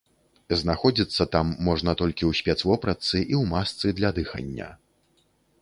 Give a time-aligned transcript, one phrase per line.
[0.61, 4.73] Знаходзіцца там можна толькі ў спецвопратцы і ў масцы для дыхання.